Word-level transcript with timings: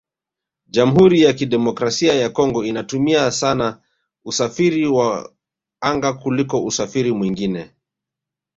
Jamhuri 0.67 1.21
ya 1.21 1.33
Kidemokrasia 1.33 2.13
ya 2.13 2.29
Congo 2.29 2.65
inatumia 2.65 3.31
sana 3.31 3.81
usafiri 4.25 4.87
wa 4.87 5.31
anga 5.81 6.13
kuliko 6.13 6.63
usafiri 6.65 7.11
mwingine 7.11 7.73